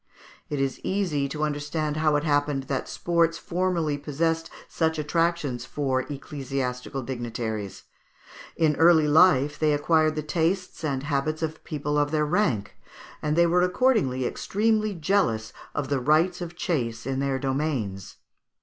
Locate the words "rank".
12.25-12.75